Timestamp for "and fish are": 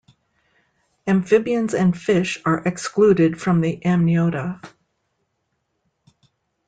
1.75-2.63